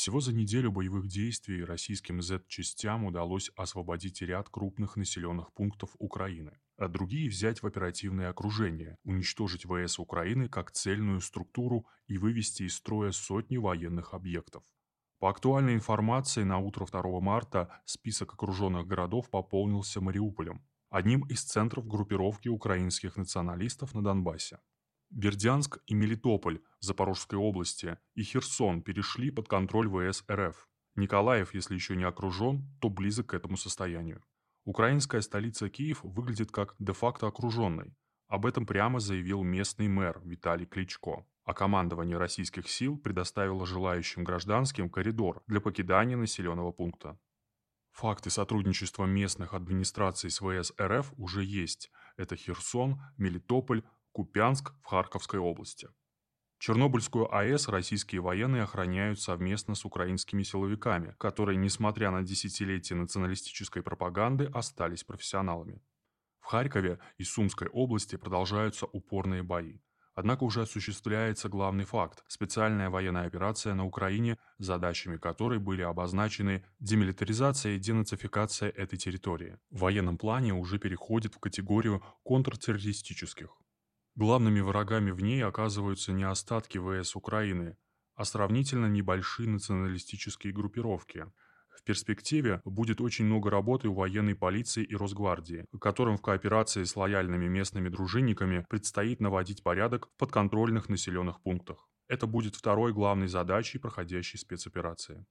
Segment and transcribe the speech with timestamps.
[0.00, 6.88] Всего за неделю боевых действий российским Z-частям удалось освободить ряд крупных населенных пунктов Украины, а
[6.88, 13.12] другие взять в оперативное окружение, уничтожить ВС Украины как цельную структуру и вывести из строя
[13.12, 14.64] сотни военных объектов.
[15.18, 21.86] По актуальной информации, на утро 2 марта список окруженных городов пополнился Мариуполем, одним из центров
[21.86, 24.60] группировки украинских националистов на Донбассе.
[25.10, 30.68] Бердянск и Мелитополь Запорожской области и Херсон перешли под контроль ВС РФ.
[30.94, 34.22] Николаев, если еще не окружен, то близок к этому состоянию.
[34.64, 37.96] Украинская столица Киев выглядит как де-факто окруженной.
[38.28, 41.26] Об этом прямо заявил местный мэр Виталий Кличко.
[41.42, 47.18] А командование российских сил предоставило желающим гражданским коридор для покидания населенного пункта.
[47.90, 51.90] Факты сотрудничества местных администраций с ВС РФ уже есть.
[52.16, 55.88] Это Херсон, Мелитополь, Купянск в Харьковской области.
[56.58, 64.46] Чернобыльскую АЭС российские военные охраняют совместно с украинскими силовиками, которые, несмотря на десятилетия националистической пропаганды,
[64.52, 65.80] остались профессионалами.
[66.40, 69.78] В Харькове и Сумской области продолжаются упорные бои.
[70.14, 77.76] Однако уже осуществляется главный факт– специальная военная операция на Украине, задачами которой были обозначены демилитаризация
[77.76, 79.56] и денацификация этой территории.
[79.70, 83.56] В военном плане уже переходит в категорию контртеррористических.
[84.20, 87.78] Главными врагами в ней оказываются не остатки ВС Украины,
[88.16, 91.24] а сравнительно небольшие националистические группировки.
[91.70, 96.96] В перспективе будет очень много работы у военной полиции и Росгвардии, которым в кооперации с
[96.96, 101.88] лояльными местными дружинниками предстоит наводить порядок в подконтрольных населенных пунктах.
[102.06, 105.24] Это будет второй главной задачей проходящей спецоперации.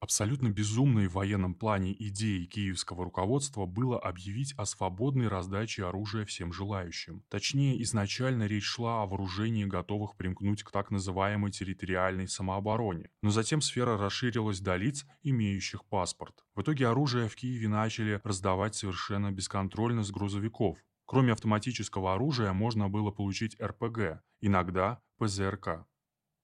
[0.00, 6.52] Абсолютно безумной в военном плане идеей киевского руководства было объявить о свободной раздаче оружия всем
[6.52, 7.22] желающим.
[7.30, 13.08] Точнее, изначально речь шла о вооружении готовых примкнуть к так называемой территориальной самообороне.
[13.22, 16.44] Но затем сфера расширилась до лиц, имеющих паспорт.
[16.54, 20.78] В итоге оружие в Киеве начали раздавать совершенно бесконтрольно с грузовиков.
[21.06, 25.86] Кроме автоматического оружия можно было получить РПГ, иногда ПЗРК.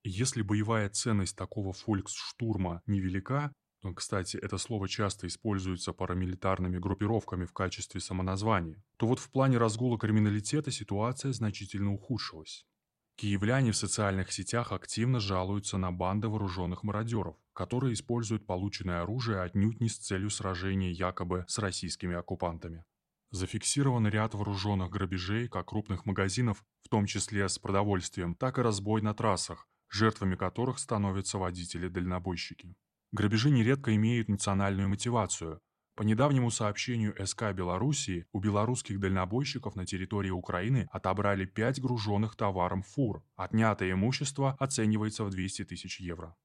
[0.03, 3.53] Если боевая ценность такого фольксштурма невелика,
[3.95, 9.99] кстати, это слово часто используется парамилитарными группировками в качестве самоназвания, то вот в плане разгула
[9.99, 12.65] криминалитета ситуация значительно ухудшилась.
[13.15, 19.79] Киевляне в социальных сетях активно жалуются на банды вооруженных мародеров, которые используют полученное оружие отнюдь
[19.81, 22.85] не с целью сражения якобы с российскими оккупантами.
[23.29, 29.01] Зафиксирован ряд вооруженных грабежей как крупных магазинов, в том числе с продовольствием, так и разбой
[29.01, 32.75] на трассах, жертвами которых становятся водители-дальнобойщики.
[33.11, 35.59] Грабежи нередко имеют национальную мотивацию.
[35.95, 42.81] По недавнему сообщению СК Белоруссии, у белорусских дальнобойщиков на территории Украины отобрали 5 груженных товаром
[42.81, 43.23] фур.
[43.35, 46.35] Отнятое имущество оценивается в 200 тысяч евро.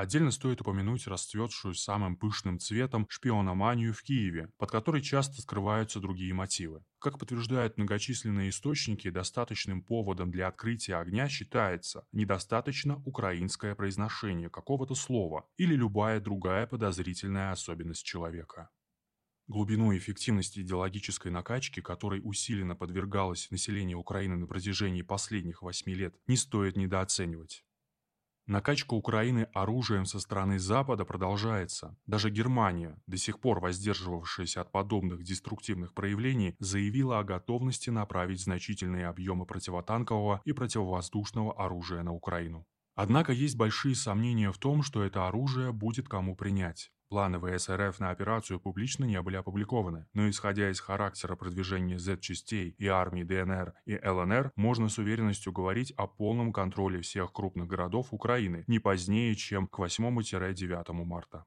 [0.00, 6.32] Отдельно стоит упомянуть расцветшую самым пышным цветом шпиономанию в Киеве, под которой часто скрываются другие
[6.32, 6.82] мотивы.
[6.98, 15.46] Как подтверждают многочисленные источники, достаточным поводом для открытия огня считается недостаточно украинское произношение какого-то слова
[15.58, 18.70] или любая другая подозрительная особенность человека.
[19.48, 26.16] Глубину и эффективность идеологической накачки, которой усиленно подвергалось население Украины на протяжении последних восьми лет,
[26.26, 27.66] не стоит недооценивать.
[28.50, 31.96] Накачка Украины оружием со стороны Запада продолжается.
[32.06, 39.06] Даже Германия, до сих пор воздерживавшаяся от подобных деструктивных проявлений, заявила о готовности направить значительные
[39.06, 42.66] объемы противотанкового и противовоздушного оружия на Украину.
[42.96, 46.90] Однако есть большие сомнения в том, что это оружие будет кому принять.
[47.10, 52.86] Планы ВСРФ на операцию публично не были опубликованы, но исходя из характера продвижения Z-частей и
[52.86, 58.62] армий ДНР и ЛНР, можно с уверенностью говорить о полном контроле всех крупных городов Украины
[58.68, 61.46] не позднее, чем к 8-9 марта.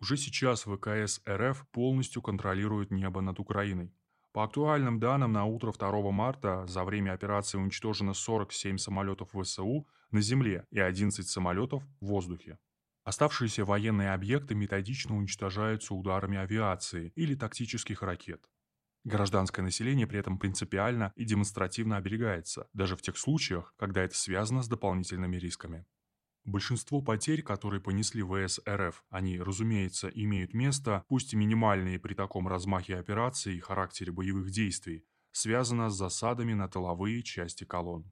[0.00, 3.94] Уже сейчас ВКС РФ полностью контролирует небо над Украиной.
[4.32, 10.20] По актуальным данным, на утро 2 марта за время операции уничтожено 47 самолетов ВСУ на
[10.20, 12.58] земле и 11 самолетов в воздухе.
[13.04, 18.48] Оставшиеся военные объекты методично уничтожаются ударами авиации или тактических ракет.
[19.04, 24.62] Гражданское население при этом принципиально и демонстративно оберегается, даже в тех случаях, когда это связано
[24.62, 25.84] с дополнительными рисками.
[26.46, 32.48] Большинство потерь, которые понесли ВС РФ, они, разумеется, имеют место, пусть и минимальные при таком
[32.48, 38.10] размахе операций и характере боевых действий, связано с засадами на тыловые части колонн.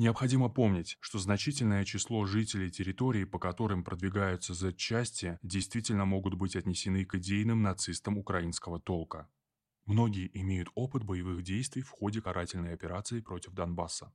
[0.00, 7.04] Необходимо помнить, что значительное число жителей территорий, по которым продвигаются Z-части, действительно могут быть отнесены
[7.04, 9.28] к идейным нацистам украинского толка.
[9.84, 14.10] Многие имеют опыт боевых действий в ходе карательной операции против Донбасса.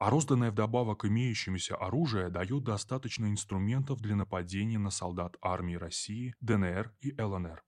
[0.00, 6.92] А розданное вдобавок имеющемуся оружие дает достаточно инструментов для нападения на солдат армии России, ДНР
[7.00, 7.62] и ЛНР.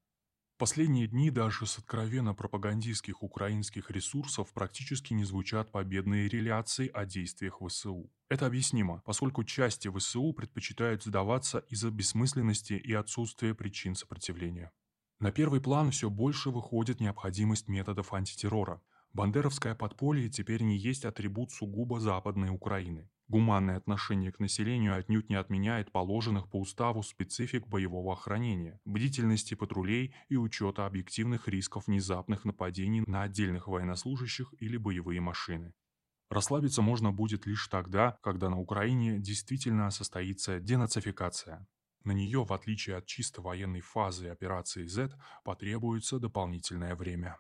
[0.61, 7.63] Последние дни даже с откровенно пропагандистских украинских ресурсов практически не звучат победные реляции о действиях
[7.67, 8.11] ВСУ.
[8.29, 14.71] Это объяснимо, поскольку части ВСУ предпочитают сдаваться из-за бессмысленности и отсутствия причин сопротивления.
[15.19, 18.83] На первый план все больше выходит необходимость методов антитеррора.
[19.15, 23.09] Бандеровское подполье теперь не есть атрибут сугубо западной Украины.
[23.31, 30.13] Гуманное отношение к населению отнюдь не отменяет положенных по уставу специфик боевого охранения, бдительности патрулей
[30.29, 35.75] и учета объективных рисков внезапных нападений на отдельных военнослужащих или боевые машины.
[36.29, 41.69] Расслабиться можно будет лишь тогда, когда на Украине действительно состоится денацификация.
[42.03, 47.37] На нее, в отличие от чисто военной фазы операции Z, потребуется дополнительное время.